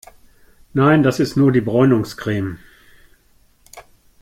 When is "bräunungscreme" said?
1.61-2.57